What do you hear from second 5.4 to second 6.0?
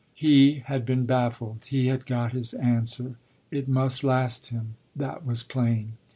plain.